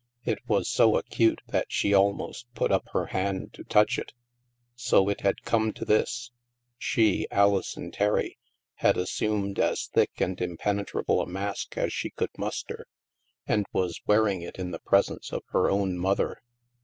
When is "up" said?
2.71-2.87